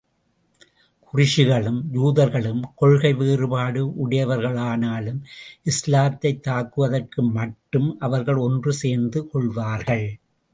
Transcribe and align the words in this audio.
குறைஷிகளும் 1.11 1.81
யூதர்களும் 1.93 2.61
கொள்கை 2.75 3.13
வேறுபாடு 3.13 4.07
உடையவர்களானாலும், 4.07 5.21
இஸ்லாத்தைத் 5.63 6.43
தாக்குவதற்கு 6.43 7.23
மட்டும் 7.23 7.99
அவர்கள் 7.99 8.35
ஒன்று 8.35 8.73
சேர்ந்து 8.73 9.27
கொள்வார்கள். 9.27 10.19